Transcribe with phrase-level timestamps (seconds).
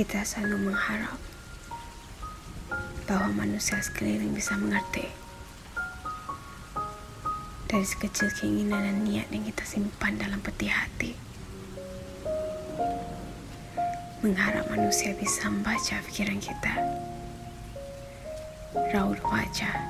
[0.00, 1.20] Kita selalu mengharap
[3.04, 5.04] bahwa manusia sekeliling bisa mengerti
[7.68, 11.12] dari sekecil keinginan dan niat yang kita simpan dalam peti hati.
[14.24, 16.80] Mengharap manusia bisa membaca pikiran kita,
[18.96, 19.84] raut wajah,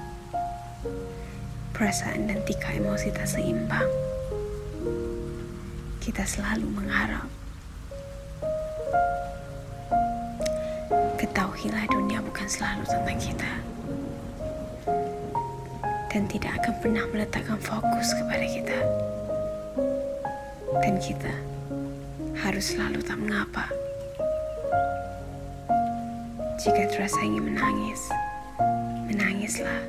[1.71, 3.87] perasaan dan tika emosi tak seimbang.
[6.03, 7.31] Kita selalu mengharap
[11.31, 13.53] Ketahuilah dunia bukan selalu tentang kita.
[16.11, 18.79] Dan tidak akan pernah meletakkan fokus kepada kita.
[20.83, 21.31] Dan kita
[22.35, 23.71] harus selalu tak mengapa.
[26.59, 28.11] Jika terasa ingin menangis
[29.07, 29.87] Menangislah.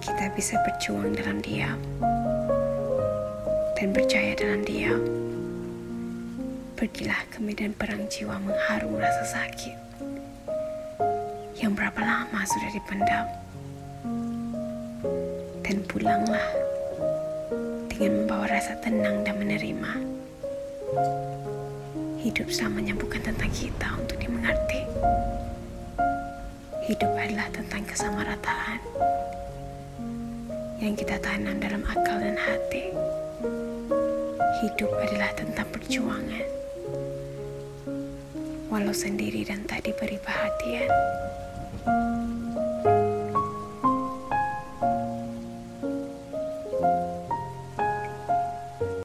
[0.00, 1.76] Kita bisa berjuang dalam diam.
[3.76, 5.04] Dan percaya dalam diam
[6.74, 9.78] Pergilah ke medan perang jiwa mengharum rasa sakit.
[11.54, 13.26] Yang berapa lama sudah dipendam?
[15.62, 16.42] Dan pulanglah
[17.86, 19.92] Dengan membawa rasa tenang dan menerima.
[22.26, 24.82] Hidup selamanya bukan tentang kita untuk dimengerti.
[26.90, 28.82] Hidup adalah tentang kesamarataan
[30.82, 32.90] Yang kita tanam dalam akal dan hati.
[34.58, 36.63] Hidup adalah tentang perjuangan
[38.72, 40.90] walau sendiri dan tak diberi perhatian.